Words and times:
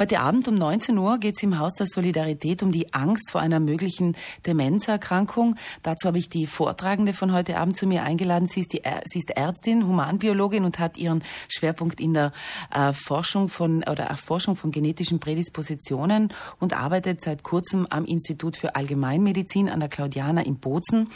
Heute 0.00 0.20
Abend 0.20 0.48
um 0.48 0.54
19 0.54 0.96
Uhr 0.96 1.18
geht 1.18 1.36
es 1.36 1.42
im 1.42 1.58
Haus 1.58 1.74
der 1.74 1.86
Solidarität 1.86 2.62
um 2.62 2.72
die 2.72 2.94
Angst 2.94 3.30
vor 3.30 3.42
einer 3.42 3.60
möglichen 3.60 4.16
Demenzerkrankung. 4.46 5.56
Dazu 5.82 6.08
habe 6.08 6.16
ich 6.16 6.30
die 6.30 6.46
Vortragende 6.46 7.12
von 7.12 7.34
heute 7.34 7.58
Abend 7.58 7.76
zu 7.76 7.86
mir 7.86 8.02
eingeladen. 8.02 8.46
Sie 8.46 8.60
ist, 8.60 8.72
die, 8.72 8.80
sie 9.04 9.18
ist 9.18 9.28
Ärztin, 9.28 9.86
Humanbiologin 9.86 10.64
und 10.64 10.78
hat 10.78 10.96
ihren 10.96 11.22
Schwerpunkt 11.48 12.00
in 12.00 12.14
der 12.14 12.32
äh, 12.74 12.94
Forschung 12.94 13.50
von 13.50 13.82
oder 13.82 14.04
Erforschung 14.04 14.56
von 14.56 14.70
genetischen 14.70 15.20
Prädispositionen 15.20 16.32
und 16.58 16.72
arbeitet 16.72 17.20
seit 17.20 17.42
kurzem 17.42 17.86
am 17.90 18.06
Institut 18.06 18.56
für 18.56 18.76
Allgemeinmedizin 18.76 19.68
an 19.68 19.80
der 19.80 19.90
Claudiana 19.90 20.40
in 20.40 20.56
Bozen. 20.56 21.10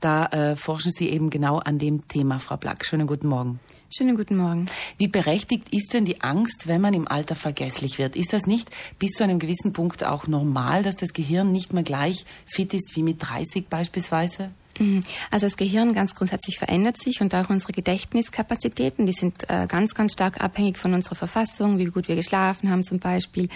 Da 0.00 0.26
äh, 0.26 0.56
forschen 0.56 0.90
Sie 0.90 1.08
eben 1.08 1.30
genau 1.30 1.58
an 1.58 1.78
dem 1.78 2.08
Thema, 2.08 2.40
Frau 2.40 2.56
Black. 2.56 2.84
Schönen 2.84 3.06
guten 3.06 3.28
Morgen. 3.28 3.60
Schönen 3.96 4.16
guten 4.16 4.36
Morgen. 4.36 4.66
Wie 4.98 5.06
berechtigt 5.06 5.72
ist 5.72 5.94
denn 5.94 6.04
die 6.04 6.20
Angst, 6.20 6.66
wenn 6.66 6.80
man 6.80 6.94
im 6.94 7.06
Alter 7.06 7.36
vergesslich 7.36 7.96
wird? 7.96 8.16
Ist 8.16 8.32
das 8.32 8.44
nicht 8.44 8.68
bis 8.98 9.12
zu 9.12 9.22
einem 9.22 9.38
gewissen 9.38 9.72
Punkt 9.72 10.02
auch 10.02 10.26
normal, 10.26 10.82
dass 10.82 10.96
das 10.96 11.12
Gehirn 11.12 11.52
nicht 11.52 11.72
mehr 11.72 11.84
gleich 11.84 12.26
fit 12.44 12.74
ist 12.74 12.96
wie 12.96 13.04
mit 13.04 13.22
30 13.22 13.68
beispielsweise? 13.68 14.50
Mhm. 14.78 15.00
Also 15.30 15.46
das 15.46 15.56
Gehirn 15.56 15.94
ganz 15.94 16.14
grundsätzlich 16.14 16.58
verändert 16.58 17.00
sich 17.00 17.20
und 17.20 17.34
auch 17.34 17.50
unsere 17.50 17.72
Gedächtniskapazitäten, 17.72 19.06
die 19.06 19.12
sind 19.12 19.48
äh, 19.48 19.66
ganz, 19.66 19.94
ganz 19.94 20.12
stark 20.12 20.40
abhängig 20.40 20.78
von 20.78 20.94
unserer 20.94 21.14
Verfassung, 21.14 21.78
wie 21.78 21.86
gut 21.86 22.08
wir 22.08 22.16
geschlafen 22.16 22.70
haben 22.70 22.82
zum 22.82 22.98
Beispiel, 22.98 23.48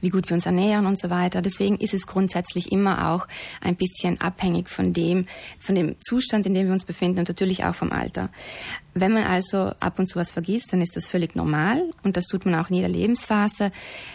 wie 0.00 0.10
gut 0.10 0.28
wir 0.28 0.34
uns 0.34 0.46
ernähren 0.46 0.86
und 0.86 0.98
so 0.98 1.10
weiter. 1.10 1.42
Deswegen 1.42 1.76
ist 1.76 1.94
es 1.94 2.06
grundsätzlich 2.06 2.72
immer 2.72 3.10
auch 3.10 3.26
ein 3.60 3.76
bisschen 3.76 4.20
abhängig 4.20 4.68
von 4.68 4.92
dem, 4.92 5.26
von 5.58 5.74
dem 5.74 5.96
Zustand, 6.00 6.46
in 6.46 6.54
dem 6.54 6.66
wir 6.66 6.72
uns 6.72 6.84
befinden 6.84 7.20
und 7.20 7.28
natürlich 7.28 7.64
auch 7.64 7.74
vom 7.74 7.92
Alter. 7.92 8.30
Wenn 8.94 9.12
man 9.12 9.24
also 9.24 9.72
ab 9.80 9.98
und 9.98 10.06
zu 10.06 10.18
was 10.18 10.32
vergisst, 10.32 10.72
dann 10.72 10.82
ist 10.82 10.96
das 10.96 11.06
völlig 11.06 11.34
normal 11.34 11.82
und 12.02 12.18
das 12.18 12.26
tut 12.26 12.44
man 12.44 12.54
auch 12.54 12.68
in 12.68 12.76
jeder 12.76 12.88
Lebensphase. 12.88 13.70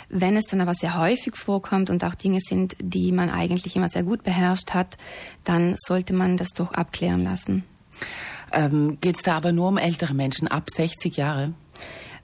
Wenn 0.09 0.37
es 0.37 0.45
dann 0.45 0.61
aber 0.61 0.75
sehr 0.75 0.99
häufig 0.99 1.35
vorkommt 1.35 1.89
und 1.89 2.03
auch 2.03 2.13
Dinge 2.13 2.39
sind, 2.39 2.75
die 2.79 3.11
man 3.11 3.31
eigentlich 3.31 3.75
immer 3.75 3.89
sehr 3.89 4.03
gut 4.03 4.23
beherrscht 4.23 4.75
hat, 4.75 4.97
dann 5.43 5.75
sollte 5.79 6.13
man 6.13 6.36
das 6.37 6.49
doch 6.49 6.73
abklären 6.73 7.23
lassen. 7.23 7.63
Ähm, 8.51 8.97
Geht 9.01 9.17
es 9.17 9.23
da 9.23 9.35
aber 9.37 9.51
nur 9.51 9.67
um 9.67 9.77
ältere 9.77 10.13
Menschen 10.13 10.47
ab 10.47 10.69
60 10.69 11.17
Jahre? 11.17 11.53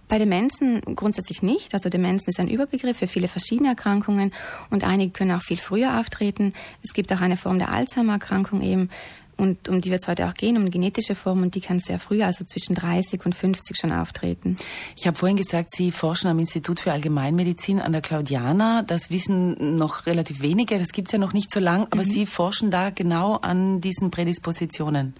Bei 0.07 0.19
Demenzen 0.19 0.81
grundsätzlich 0.95 1.41
nicht. 1.41 1.73
Also 1.73 1.89
Demenzen 1.89 2.29
ist 2.29 2.39
ein 2.39 2.47
Überbegriff 2.47 2.97
für 2.97 3.07
viele 3.07 3.27
verschiedene 3.27 3.69
Erkrankungen 3.69 4.31
und 4.69 4.83
einige 4.83 5.11
können 5.11 5.31
auch 5.31 5.41
viel 5.41 5.57
früher 5.57 5.99
auftreten. 5.99 6.53
Es 6.83 6.93
gibt 6.93 7.11
auch 7.13 7.21
eine 7.21 7.37
Form 7.37 7.57
der 7.57 7.71
Alzheimer-Erkrankung 7.71 8.61
eben, 8.61 8.89
und 9.37 9.69
um 9.69 9.81
die 9.81 9.91
wird 9.91 10.01
es 10.01 10.07
heute 10.07 10.27
auch 10.27 10.33
gehen, 10.33 10.55
um 10.55 10.63
eine 10.63 10.69
genetische 10.69 11.15
Form 11.15 11.41
und 11.41 11.55
die 11.55 11.61
kann 11.61 11.79
sehr 11.79 11.99
früh, 11.99 12.23
also 12.23 12.43
zwischen 12.45 12.75
30 12.75 13.25
und 13.25 13.35
50 13.35 13.77
schon 13.77 13.91
auftreten. 13.91 14.57
Ich 14.95 15.07
habe 15.07 15.17
vorhin 15.17 15.37
gesagt, 15.37 15.69
Sie 15.75 15.91
forschen 15.91 16.27
am 16.27 16.39
Institut 16.39 16.79
für 16.79 16.91
Allgemeinmedizin 16.91 17.79
an 17.79 17.91
der 17.91 18.01
Claudiana. 18.01 18.83
Das 18.83 19.09
wissen 19.09 19.75
noch 19.75 20.05
relativ 20.05 20.41
wenige, 20.41 20.77
das 20.79 20.89
gibt 20.89 21.09
es 21.09 21.13
ja 21.13 21.19
noch 21.19 21.33
nicht 21.33 21.53
so 21.53 21.59
lang, 21.59 21.87
aber 21.89 22.03
mhm. 22.03 22.11
Sie 22.11 22.25
forschen 22.25 22.71
da 22.71 22.89
genau 22.89 23.35
an 23.35 23.81
diesen 23.81 24.11
Prädispositionen. 24.11 25.13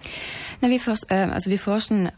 Na, 0.60 0.68
wir, 0.68 0.80
äh, 1.08 1.14
also 1.14 1.50
wir 1.50 1.58
forschen 1.58 2.10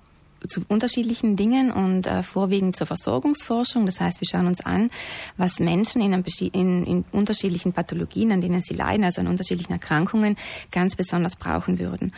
zu 0.49 0.63
unterschiedlichen 0.69 1.37
Dingen 1.37 1.71
und 1.71 2.07
äh, 2.07 2.23
vorwiegend 2.23 2.77
zur 2.77 2.87
Versorgungsforschung. 2.87 3.87
Das 3.87 4.01
heißt, 4.01 4.21
wir 4.21 4.29
schauen 4.29 4.47
uns 4.47 4.61
an, 4.61 4.91
was 5.37 5.61
Menschen 5.61 6.03
in, 6.03 6.13
in, 6.53 6.87
in, 6.87 7.05
unterschiedlichen 7.13 7.73
Pathologien, 7.73 8.33
an 8.33 8.41
denen 8.41 8.61
sie 8.61 8.75
leiden, 8.75 9.05
also 9.05 9.21
an 9.21 9.29
unterschiedlichen 9.29 9.73
Erkrankungen, 9.73 10.37
ganz 10.71 10.97
besonders 10.97 11.37
brauchen 11.37 11.79
würden. 11.79 12.13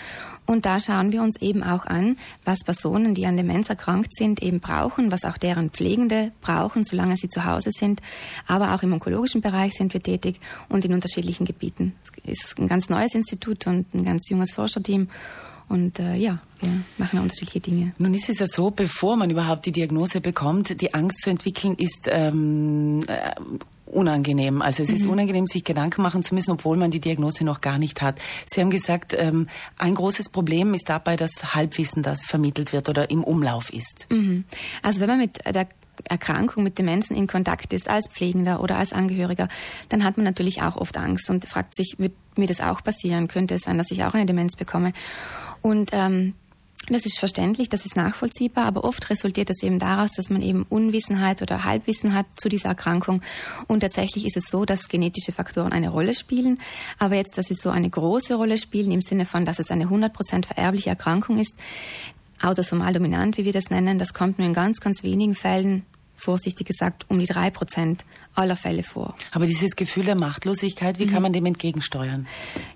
Und 0.47 0.65
da 0.65 0.81
schauen 0.81 1.13
wir 1.13 1.23
uns 1.23 1.41
eben 1.43 1.63
auch 1.63 1.85
an, 1.85 2.17
was 2.45 2.61
Personen, 2.65 3.15
die 3.15 3.27
an 3.27 3.37
Demenz 3.37 3.69
erkrankt 3.69 4.17
sind, 4.17 4.43
eben 4.43 4.61
brauchen, 4.61 5.13
was 5.13 5.25
auch 5.25 5.37
deren 5.37 5.71
Pflegende 5.71 6.33
brauchen, 6.41 6.85
solange 6.85 7.17
sie 7.17 7.29
zu 7.29 7.45
Hause 7.45 7.71
sind. 7.71 8.01
Aber 8.47 8.75
auch 8.75 8.83
im 8.83 8.93
onkologischen 8.93 9.43
Bereich 9.43 9.75
sind 9.75 9.93
wir 9.93 10.03
tätig 10.03 10.41
und 10.69 10.85
in 10.85 10.95
unterschiedlichen 10.95 11.45
Gebieten. 11.45 11.95
Es 12.25 12.45
ist 12.45 12.59
ein 12.59 12.69
ganz 12.69 12.89
neues 12.89 13.15
Institut 13.15 13.67
und 13.67 13.93
ein 13.95 14.05
ganz 14.05 14.29
junges 14.31 14.53
Forscherteam. 14.53 15.09
Und 15.69 15.99
äh, 15.99 16.15
ja, 16.15 16.39
wir 16.61 16.71
machen 16.97 17.21
unterschiedliche 17.21 17.61
Dinge. 17.61 17.93
Nun 17.99 18.15
ist 18.15 18.29
es 18.29 18.39
ja 18.39 18.47
so, 18.47 18.71
bevor 18.71 19.17
man 19.17 19.31
überhaupt 19.31 19.67
die 19.67 19.73
Diagnose 19.73 20.21
bekommt, 20.21 20.81
die 20.81 20.95
Angst 20.95 21.23
zu 21.23 21.31
entwickeln 21.31 21.75
ist 21.75 22.09
ähm, 22.11 23.03
äh, 23.07 23.33
unangenehm. 23.85 24.63
Also 24.63 24.83
es 24.83 24.91
ist 24.91 25.05
mhm. 25.05 25.11
unangenehm, 25.11 25.47
sich 25.47 25.65
Gedanken 25.65 26.03
machen 26.03 26.23
zu 26.23 26.35
müssen, 26.35 26.53
obwohl 26.53 26.77
man 26.77 26.91
die 26.91 27.01
Diagnose 27.01 27.45
noch 27.45 27.61
gar 27.61 27.79
nicht 27.79 28.03
hat. 28.03 28.21
Sie 28.47 28.61
haben 28.61 28.71
gesagt, 28.71 29.15
ähm, 29.17 29.49
ein 29.77 29.95
großes 29.95 30.31
Problem 30.31 30.75
ist 30.75 30.89
dabei 30.89 31.17
das 31.17 31.55
Halbwissen, 31.55 32.03
das 32.03 32.25
vermittelt 32.25 32.73
wird 32.73 32.89
oder 32.89 33.11
im 33.11 33.25
Umlauf 33.25 33.73
ist. 33.73 34.07
Mhm. 34.11 34.45
Also 34.83 35.01
wenn 35.01 35.09
man 35.09 35.19
mit 35.19 35.39
der 35.45 35.69
Erkrankung 36.05 36.63
mit 36.65 36.79
Demenzen 36.79 37.17
in 37.17 37.27
Kontakt 37.27 37.73
ist, 37.73 37.89
als 37.89 38.09
Pflegender 38.09 38.61
oder 38.61 38.77
als 38.77 38.93
Angehöriger, 38.93 39.49
dann 39.89 40.05
hat 40.05 40.17
man 40.17 40.25
natürlich 40.25 40.63
auch 40.63 40.77
oft 40.77 40.97
Angst 40.97 41.31
und 41.31 41.45
fragt 41.47 41.75
sich, 41.75 41.97
wird 41.99 42.13
mir 42.37 42.47
das 42.47 42.61
auch 42.61 42.83
passieren? 42.83 43.29
Könnte 43.29 43.55
es 43.55 43.63
sein, 43.63 43.79
dass 43.79 43.91
ich 43.91 44.05
auch 44.05 44.15
eine 44.15 44.27
Demenz 44.27 44.57
bekomme? 44.57 44.93
Und 45.63 45.91
ähm, 45.93 46.35
das 46.91 47.05
ist 47.05 47.19
verständlich, 47.19 47.69
das 47.69 47.85
ist 47.85 47.97
nachvollziehbar, 47.97 48.65
aber 48.65 48.85
oft 48.85 49.11
resultiert 49.11 49.51
das 49.51 49.63
eben 49.63 49.79
daraus, 49.79 50.13
dass 50.13 50.31
man 50.31 50.41
eben 50.41 50.65
Unwissenheit 50.69 51.43
oder 51.43 51.65
Halbwissen 51.65 52.15
hat 52.15 52.27
zu 52.37 52.49
dieser 52.49 52.71
Erkrankung. 52.71 53.21
Und 53.67 53.81
tatsächlich 53.81 54.25
ist 54.25 54.39
es 54.39 54.49
so, 54.49 54.65
dass 54.65 54.89
genetische 54.89 55.33
Faktoren 55.33 55.73
eine 55.73 55.91
Rolle 55.91 56.15
spielen. 56.15 56.61
Aber 56.99 57.17
jetzt, 57.17 57.37
dass 57.37 57.47
sie 57.47 57.55
so 57.55 57.69
eine 57.69 57.91
große 57.91 58.35
Rolle 58.35 58.57
spielen, 58.57 58.91
im 58.91 59.03
Sinne 59.03 59.27
von, 59.27 59.45
dass 59.45 59.59
es 59.59 59.71
eine 59.71 59.87
100% 59.87 60.47
vererbliche 60.47 60.89
Erkrankung 60.89 61.39
ist, 61.39 61.55
autosomal 62.43 62.93
dominant, 62.93 63.37
wie 63.37 63.45
wir 63.45 63.53
das 63.53 63.71
nennen, 63.71 63.99
das 63.99 64.15
kommt 64.15 64.39
nur 64.39 64.47
in 64.47 64.55
ganz, 64.55 64.81
ganz 64.81 65.03
wenigen 65.03 65.35
Fällen 65.35 65.85
vorsichtig 66.19 66.67
gesagt, 66.67 67.07
um 67.09 67.19
die 67.19 67.27
drei 67.27 67.51
Prozent 67.51 68.05
aller 68.35 68.57
Fälle 68.57 68.83
vor. 68.83 69.15
Aber 69.33 69.47
dieses 69.47 69.77
Gefühl 69.77 70.05
der 70.05 70.15
Machtlosigkeit, 70.15 70.99
wie 70.99 71.07
mhm. 71.07 71.11
kann 71.11 71.23
man 71.23 71.33
dem 71.33 71.47
entgegensteuern? 71.47 72.27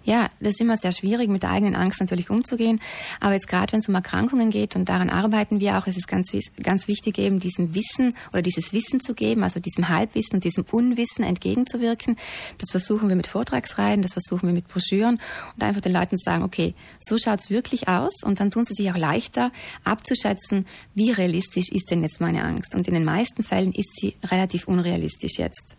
Ja, 0.04 0.28
das 0.40 0.54
ist 0.54 0.60
immer 0.60 0.76
sehr 0.76 0.92
schwierig, 0.92 1.28
mit 1.28 1.42
der 1.42 1.50
eigenen 1.50 1.76
Angst 1.76 2.00
natürlich 2.00 2.30
umzugehen. 2.30 2.80
Aber 3.20 3.34
jetzt 3.34 3.48
gerade, 3.48 3.72
wenn 3.72 3.78
es 3.78 3.88
um 3.88 3.94
Erkrankungen 3.94 4.50
geht, 4.50 4.74
und 4.74 4.88
daran 4.88 5.08
arbeiten 5.08 5.60
wir 5.60 5.78
auch, 5.78 5.86
ist 5.86 5.96
es 5.96 6.06
ganz, 6.06 6.32
ganz 6.62 6.88
wichtig, 6.88 7.18
eben 7.18 7.38
diesem 7.38 7.74
Wissen 7.74 8.14
oder 8.32 8.42
dieses 8.42 8.72
Wissen 8.72 9.00
zu 9.00 9.14
geben, 9.14 9.44
also 9.44 9.60
diesem 9.60 9.88
Halbwissen 9.88 10.36
und 10.36 10.44
diesem 10.44 10.64
Unwissen 10.70 11.24
entgegenzuwirken. 11.24 12.16
Das 12.58 12.70
versuchen 12.70 13.08
wir 13.08 13.16
mit 13.16 13.26
Vortragsreihen, 13.26 14.02
das 14.02 14.12
versuchen 14.12 14.48
wir 14.48 14.54
mit 14.54 14.68
Broschüren 14.68 15.20
und 15.54 15.62
einfach 15.62 15.80
den 15.80 15.92
Leuten 15.92 16.16
zu 16.16 16.24
sagen, 16.24 16.42
okay, 16.42 16.74
so 17.00 17.18
schaut 17.18 17.40
es 17.40 17.50
wirklich 17.50 17.88
aus 17.88 18.22
und 18.24 18.40
dann 18.40 18.50
tun 18.50 18.64
sie 18.64 18.74
sich 18.74 18.90
auch 18.90 18.96
leichter 18.96 19.52
abzuschätzen, 19.84 20.66
wie 20.94 21.10
realistisch 21.12 21.70
ist 21.70 21.90
denn 21.90 22.02
jetzt 22.02 22.20
meine 22.20 22.42
Angst. 22.42 22.74
Und 22.74 22.88
in 22.88 22.94
den 22.94 23.04
meisten 23.04 23.31
Fällen 23.42 23.72
ist 23.72 23.90
sie 23.98 24.14
relativ 24.24 24.68
unrealistisch 24.68 25.38
jetzt 25.38 25.76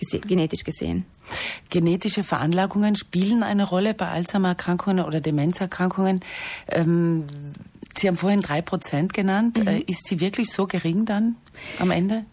jetzt, 0.00 0.28
genetisch 0.28 0.64
gesehen. 0.64 1.04
Genetische 1.70 2.22
Veranlagungen 2.22 2.96
spielen 2.96 3.42
eine 3.42 3.64
Rolle 3.64 3.94
bei 3.94 4.08
Alzheimer-Erkrankungen 4.08 5.04
oder 5.04 5.20
Demenzerkrankungen. 5.20 6.20
Ähm, 6.68 7.24
Sie 7.98 8.08
haben 8.08 8.16
vorhin 8.18 8.42
drei 8.42 8.60
Prozent 8.60 9.14
genannt. 9.14 9.58
Mhm. 9.58 9.68
Äh, 9.68 9.78
ist 9.86 10.06
sie 10.06 10.20
wirklich 10.20 10.50
so 10.50 10.66
gering 10.66 11.06
dann 11.06 11.36
am 11.78 11.90
Ende? 11.90 12.26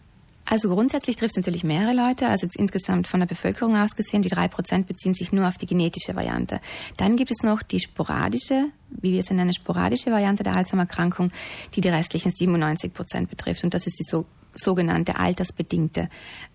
Also 0.46 0.68
grundsätzlich 0.68 1.16
trifft 1.16 1.30
es 1.30 1.36
natürlich 1.38 1.64
mehrere 1.64 1.94
Leute. 1.94 2.28
Also 2.28 2.46
insgesamt 2.58 3.08
von 3.08 3.20
der 3.20 3.26
Bevölkerung 3.26 3.74
aus 3.74 3.96
gesehen, 3.96 4.20
die 4.20 4.28
drei 4.28 4.46
Prozent 4.46 4.86
beziehen 4.86 5.14
sich 5.14 5.32
nur 5.32 5.48
auf 5.48 5.56
die 5.56 5.64
genetische 5.64 6.14
Variante. 6.14 6.60
Dann 6.98 7.16
gibt 7.16 7.30
es 7.30 7.42
noch 7.42 7.62
die 7.62 7.80
sporadische, 7.80 8.66
wie 8.90 9.12
wir 9.12 9.20
es 9.20 9.30
nennen, 9.30 9.54
sporadische 9.54 10.10
Variante 10.10 10.42
der 10.42 10.54
Alzheimer-Erkrankung, 10.54 11.32
die 11.74 11.80
die 11.80 11.88
restlichen 11.88 12.30
97 12.30 12.92
Prozent 12.92 13.30
betrifft. 13.30 13.64
Und 13.64 13.72
das 13.72 13.86
ist 13.86 13.98
die 13.98 14.04
so 14.04 14.26
sogenannte 14.54 15.18
altersbedingte 15.18 16.08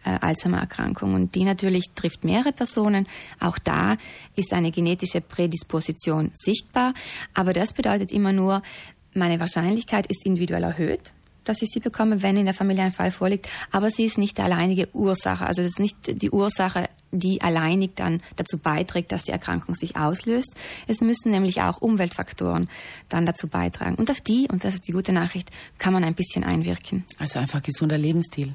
äh, 0.05 0.09
Alzheimer-Erkrankung. 0.21 1.13
Und 1.13 1.35
die 1.35 1.43
natürlich 1.43 1.91
trifft 1.95 2.23
mehrere 2.23 2.51
Personen. 2.51 3.07
Auch 3.39 3.57
da 3.57 3.97
ist 4.35 4.53
eine 4.53 4.71
genetische 4.71 5.21
Prädisposition 5.21 6.31
sichtbar. 6.33 6.93
Aber 7.33 7.53
das 7.53 7.73
bedeutet 7.73 8.11
immer 8.11 8.33
nur, 8.33 8.61
meine 9.13 9.39
Wahrscheinlichkeit 9.39 10.07
ist 10.07 10.25
individuell 10.25 10.63
erhöht 10.63 11.13
dass 11.45 11.63
ich 11.63 11.69
sie 11.69 11.79
bekomme, 11.79 12.21
wenn 12.21 12.37
in 12.37 12.45
der 12.45 12.53
Familie 12.53 12.83
ein 12.83 12.91
Fall 12.91 13.09
vorliegt. 13.09 13.49
Aber 13.71 13.89
sie 13.89 14.05
ist 14.05 14.19
nicht 14.19 14.37
die 14.37 14.41
alleinige 14.43 14.87
Ursache. 14.93 15.47
Also 15.47 15.63
das 15.63 15.71
ist 15.71 15.79
nicht 15.79 16.21
die 16.21 16.29
Ursache, 16.29 16.87
die 17.11 17.41
alleinig 17.41 17.91
dann 17.95 18.21
dazu 18.35 18.57
beiträgt, 18.57 19.11
dass 19.11 19.23
die 19.23 19.31
Erkrankung 19.31 19.75
sich 19.75 19.95
auslöst. 19.95 20.55
Es 20.87 21.01
müssen 21.01 21.31
nämlich 21.31 21.61
auch 21.61 21.81
Umweltfaktoren 21.81 22.69
dann 23.09 23.25
dazu 23.25 23.47
beitragen. 23.47 23.95
Und 23.95 24.11
auf 24.11 24.21
die, 24.21 24.47
und 24.51 24.63
das 24.63 24.75
ist 24.75 24.87
die 24.87 24.91
gute 24.91 25.11
Nachricht, 25.11 25.49
kann 25.77 25.93
man 25.93 26.03
ein 26.03 26.13
bisschen 26.13 26.43
einwirken. 26.43 27.05
Also 27.17 27.39
einfach 27.39 27.61
gesunder 27.61 27.97
Lebensstil. 27.97 28.53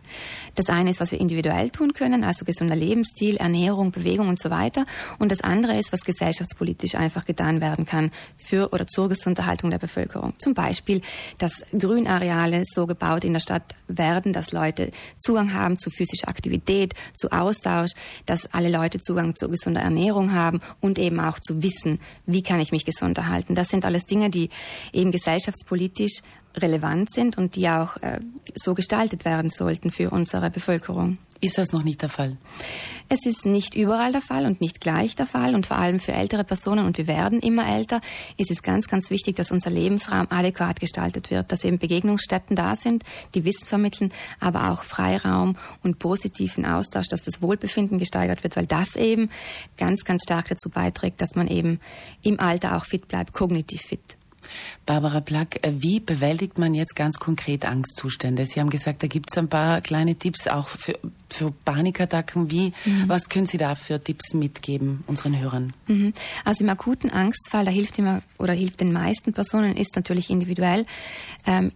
Das 0.54 0.68
eine 0.68 0.90
ist, 0.90 1.00
was 1.00 1.12
wir 1.12 1.20
individuell 1.20 1.70
tun 1.70 1.92
können, 1.92 2.24
also 2.24 2.44
gesunder 2.44 2.76
Lebensstil, 2.76 3.36
Ernährung, 3.36 3.90
Bewegung 3.90 4.28
und 4.28 4.40
so 4.40 4.50
weiter. 4.50 4.86
Und 5.18 5.32
das 5.32 5.40
andere 5.40 5.76
ist, 5.78 5.92
was 5.92 6.02
gesellschaftspolitisch 6.02 6.94
einfach 6.94 7.24
getan 7.24 7.60
werden 7.60 7.86
kann 7.86 8.10
für 8.36 8.72
oder 8.72 8.86
zur 8.86 9.08
Gesunderhaltung 9.08 9.70
der 9.70 9.78
Bevölkerung. 9.78 10.34
Zum 10.38 10.54
Beispiel, 10.54 11.02
dass 11.38 11.64
Grünareale 11.76 12.62
so 12.64 12.86
gebaut 12.86 13.24
in 13.24 13.32
der 13.32 13.40
Stadt 13.40 13.74
werden, 13.88 14.32
dass 14.32 14.52
Leute 14.52 14.90
Zugang 15.18 15.52
haben 15.52 15.78
zu 15.78 15.90
physischer 15.90 16.28
Aktivität, 16.28 16.94
zu 17.14 17.32
Austausch, 17.32 17.90
dass 18.26 18.44
alle 18.52 18.70
Leute 18.70 19.00
Zugang 19.00 19.37
zu 19.37 19.49
gesunder 19.49 19.81
Ernährung 19.81 20.32
haben 20.32 20.61
und 20.81 20.99
eben 20.99 21.20
auch 21.20 21.38
zu 21.38 21.62
wissen, 21.62 22.00
wie 22.26 22.43
kann 22.43 22.61
ich 22.61 22.73
mich 22.73 22.85
gesund 22.85 23.19
erhalten. 23.19 23.55
Das 23.55 23.69
sind 23.69 23.85
alles 23.85 24.05
Dinge, 24.05 24.31
die 24.31 24.50
eben 24.93 25.11
gesellschaftspolitisch 25.11 26.23
relevant 26.56 27.12
sind 27.12 27.37
und 27.37 27.56
die 27.56 27.69
auch 27.69 27.96
äh, 27.99 28.20
so 28.55 28.75
gestaltet 28.75 29.25
werden 29.25 29.50
sollten 29.50 29.91
für 29.91 30.11
unsere 30.11 30.50
Bevölkerung. 30.50 31.19
Ist 31.44 31.58
das 31.58 31.73
noch 31.73 31.85
nicht 31.85 32.02
der 32.02 32.08
Fall? 32.08 32.37
Es 33.11 33.26
ist 33.26 33.44
nicht 33.44 33.75
überall 33.75 34.12
der 34.12 34.23
Fall 34.23 34.46
und 34.46 34.62
nicht 34.62 34.81
gleich 34.81 35.14
der 35.14 35.26
Fall. 35.26 35.55
Und 35.55 35.67
vor 35.67 35.76
allem 35.76 36.00
für 36.00 36.12
ältere 36.12 36.43
Personen, 36.43 36.87
und 36.87 36.96
wir 36.96 37.06
werden 37.06 37.41
immer 37.41 37.69
älter, 37.69 38.00
ist 38.38 38.50
es 38.50 38.62
ganz, 38.62 38.88
ganz 38.88 39.11
wichtig, 39.11 39.37
dass 39.37 39.50
unser 39.50 39.70
Lebensraum 39.70 40.26
adäquat 40.31 40.81
gestaltet 40.81 41.31
wird, 41.31 41.52
dass 41.52 41.64
eben 41.64 41.79
Begegnungsstätten 41.79 42.56
da 42.56 42.76
sind, 42.76 43.05
die 43.35 43.44
Wissen 43.44 43.67
vermitteln, 43.67 44.11
aber 44.41 44.70
auch 44.70 44.85
Freiraum 44.85 45.56
und 45.82 45.99
positiven 45.99 46.64
Austausch, 46.64 47.08
dass 47.08 47.25
das 47.25 47.43
Wohlbefinden 47.43 47.99
gesteigert 47.99 48.43
wird, 48.43 48.56
weil 48.56 48.67
das 48.67 48.96
eben 48.96 49.29
ganz, 49.76 50.05
ganz 50.05 50.23
stark 50.23 50.49
dazu 50.49 50.70
beiträgt, 50.70 51.20
dass 51.20 51.35
man 51.35 51.49
eben 51.49 51.81
im 52.23 52.41
Alter 52.41 52.76
auch 52.76 52.87
fit 52.87 53.06
bleibt, 53.06 53.35
kognitiv 53.35 53.82
fit. 53.82 54.17
Barbara 54.87 55.20
Plack, 55.20 55.61
äh, 55.62 55.73
wie 55.76 56.00
bewältigt 56.00 56.58
man 56.58 56.75
jetzt 56.75 56.96
ganz 56.96 57.19
konkret 57.19 57.64
Angstzustände? 57.64 58.46
Sie 58.46 58.61
haben 58.61 58.70
gesagt, 58.70 59.02
da 59.02 59.06
gibt 59.06 59.31
es 59.31 59.38
ein 59.38 59.49
paar 59.49 59.81
kleine 59.81 60.14
Tipps 60.17 60.49
auch 60.49 60.69
für, 60.69 60.99
für 61.31 61.52
Panikattacken. 61.64 62.50
Wie, 62.50 62.73
mhm. 62.85 63.05
Was 63.08 63.29
können 63.29 63.46
Sie 63.46 63.58
da 63.58 63.75
für 63.75 64.02
Tipps 64.02 64.35
mitgeben 64.35 65.05
unseren 65.06 65.38
Hörern? 65.38 65.73
Mhm. 65.87 66.12
Also 66.44 66.64
im 66.64 66.70
akuten 66.70 67.11
Angstfall, 67.11 67.64
da 67.64 67.70
hilft 67.70 67.99
immer 67.99 68.23
oder 68.38 68.52
hilft 68.52 68.81
den 68.81 68.93
meisten 68.93 69.32
Personen, 69.32 69.76
ist 69.76 69.96
natürlich 69.96 70.31
individuell. 70.31 70.87
Ähm, 71.46 71.73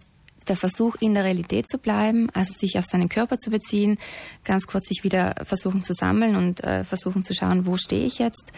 der 0.49 0.57
Versuch, 0.57 0.95
in 0.99 1.13
der 1.13 1.23
Realität 1.23 1.69
zu 1.69 1.77
bleiben, 1.77 2.29
also 2.33 2.53
sich 2.53 2.77
auf 2.77 2.85
seinen 2.85 3.09
Körper 3.09 3.37
zu 3.37 3.49
beziehen, 3.49 3.97
ganz 4.43 4.67
kurz 4.67 4.87
sich 4.87 5.03
wieder 5.03 5.35
versuchen 5.43 5.83
zu 5.83 5.93
sammeln 5.93 6.35
und 6.35 6.63
äh, 6.63 6.83
versuchen 6.83 7.23
zu 7.23 7.33
schauen, 7.33 7.65
wo 7.65 7.77
stehe 7.77 8.05
ich 8.05 8.19
jetzt. 8.19 8.51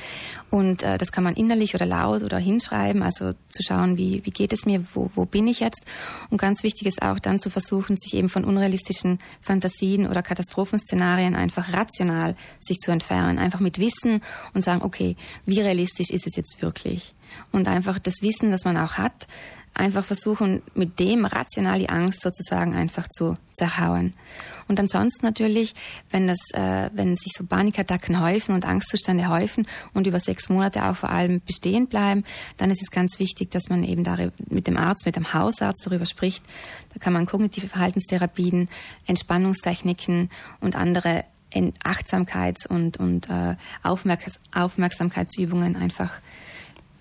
Und 0.49 0.83
äh, 0.83 0.97
das 0.97 1.11
kann 1.11 1.23
man 1.23 1.35
innerlich 1.35 1.75
oder 1.75 1.85
laut 1.85 2.23
oder 2.23 2.37
hinschreiben, 2.37 3.03
also 3.03 3.33
zu 3.47 3.63
schauen, 3.63 3.97
wie, 3.97 4.25
wie 4.25 4.31
geht 4.31 4.53
es 4.53 4.65
mir, 4.65 4.83
wo, 4.93 5.11
wo 5.15 5.25
bin 5.25 5.47
ich 5.47 5.59
jetzt. 5.59 5.85
Und 6.29 6.39
ganz 6.39 6.63
wichtig 6.63 6.87
ist 6.87 7.01
auch 7.01 7.19
dann 7.19 7.39
zu 7.39 7.49
versuchen, 7.49 7.97
sich 7.97 8.13
eben 8.13 8.29
von 8.29 8.45
unrealistischen 8.45 9.19
Fantasien 9.41 10.07
oder 10.07 10.23
Katastrophenszenarien 10.23 11.35
einfach 11.35 11.73
rational 11.73 12.35
sich 12.59 12.77
zu 12.77 12.91
entfernen, 12.91 13.37
einfach 13.37 13.59
mit 13.59 13.79
Wissen 13.79 14.21
und 14.53 14.63
sagen, 14.63 14.81
okay, 14.81 15.15
wie 15.45 15.59
realistisch 15.59 16.09
ist 16.09 16.27
es 16.27 16.35
jetzt 16.35 16.61
wirklich? 16.61 17.13
Und 17.51 17.67
einfach 17.67 17.99
das 17.99 18.15
Wissen, 18.21 18.51
das 18.51 18.65
man 18.65 18.77
auch 18.77 18.93
hat, 18.93 19.27
einfach 19.73 20.03
versuchen, 20.03 20.61
mit 20.75 20.99
dem 20.99 21.25
rational 21.25 21.79
die 21.79 21.89
Angst 21.89 22.21
sozusagen 22.21 22.75
einfach 22.75 23.07
zu 23.07 23.35
zerhauen. 23.53 24.13
Und 24.67 24.79
ansonsten 24.79 25.25
natürlich, 25.25 25.73
wenn 26.11 26.27
das, 26.27 26.39
äh, 26.53 26.89
wenn 26.93 27.15
sich 27.15 27.33
so 27.37 27.45
Panikattacken 27.45 28.21
häufen 28.21 28.55
und 28.55 28.65
Angstzustände 28.65 29.27
häufen 29.27 29.67
und 29.93 30.07
über 30.07 30.19
sechs 30.19 30.49
Monate 30.49 30.85
auch 30.85 30.95
vor 30.95 31.09
allem 31.09 31.41
bestehen 31.41 31.87
bleiben, 31.87 32.23
dann 32.57 32.71
ist 32.71 32.81
es 32.81 32.91
ganz 32.91 33.19
wichtig, 33.19 33.51
dass 33.51 33.69
man 33.69 33.83
eben 33.83 34.03
mit 34.49 34.67
dem 34.67 34.77
Arzt, 34.77 35.05
mit 35.05 35.15
dem 35.15 35.33
Hausarzt 35.33 35.85
darüber 35.85 36.05
spricht. 36.05 36.43
Da 36.93 36.99
kann 36.99 37.13
man 37.13 37.25
kognitive 37.25 37.67
Verhaltenstherapien, 37.67 38.69
Entspannungstechniken 39.07 40.29
und 40.59 40.75
andere 40.75 41.25
Achtsamkeits- 41.83 42.65
und, 42.67 42.97
und 42.97 43.29
äh, 43.29 43.55
Aufmerks 43.83 44.39
Aufmerksamkeitsübungen 44.53 45.75
einfach 45.75 46.13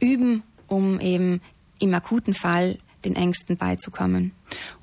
üben, 0.01 0.43
um 0.67 0.99
eben 0.99 1.41
im 1.81 1.93
akuten 1.95 2.35
Fall 2.35 2.79
den 3.05 3.17
Ängsten 3.17 3.57
beizukommen. 3.57 4.33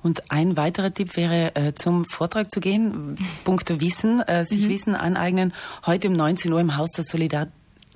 Und 0.04 0.32
ein 0.32 0.58
weiterer 0.58 0.94
Tipp 0.94 1.16
wäre, 1.16 1.56
äh, 1.56 1.74
zum 1.76 2.06
Vortrag 2.06 2.50
zu 2.52 2.60
gehen, 2.60 3.18
Punkte 3.44 3.80
Wissen, 3.80 4.22
äh, 4.22 4.44
sich 4.44 4.64
mhm. 4.64 4.70
Wissen 4.70 4.96
aneignen. 4.96 5.54
Heute 5.86 6.08
um 6.10 6.14
19 6.14 6.52
Uhr 6.52 6.60
im 6.60 6.78
Haus 6.78 6.92
der 6.92 7.04
Solidar 7.04 7.48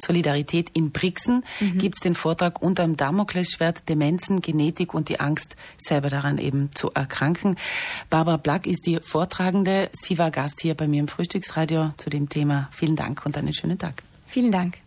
Solidarität 0.01 0.71
in 0.74 0.92
Brixen 0.92 1.44
mhm. 1.59 1.77
gibt 1.77 1.95
es 1.95 2.01
den 2.01 2.15
Vortrag 2.15 2.62
unter 2.62 2.83
dem 2.83 2.98
Damoklesschwert 2.98 3.88
Demenzen, 3.88 4.42
Genetik 4.42 4.95
und 4.95 5.09
die 5.09 5.19
Angst, 5.19 5.56
selber 5.77 6.09
daran 6.09 6.39
eben 6.39 6.71
zu 6.74 6.92
erkranken. 6.92 7.56
Barbara 8.09 8.38
Black 8.38 8.65
ist 8.65 8.88
die 8.88 9.00
Vortragende. 9.01 9.92
Sie 9.94 10.18
war 10.18 10.31
Gast 10.31 10.59
hier 10.62 10.74
bei 10.74 10.88
mir 10.88 11.01
im 11.01 11.07
Frühstücksradio 11.07 11.94
zu 11.97 12.09
dem 12.09 12.30
Thema. 12.30 12.68
Vielen 12.71 12.95
Dank 12.95 13.25
und 13.25 13.38
einen 13.38 13.54
schönen 13.54 13.77
Tag. 13.77 14.01
Vielen 14.25 14.51
Dank. 14.51 14.81